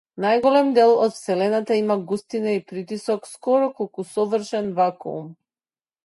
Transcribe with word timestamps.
Најголем 0.23 0.69
дел 0.75 0.91
од 1.01 1.11
вселената 1.17 1.75
има 1.79 1.97
густина 2.11 2.55
и 2.59 2.61
притисок 2.71 3.27
скоро 3.33 3.67
колку 3.81 4.05
совршен 4.13 4.71
вакуум. 4.81 5.29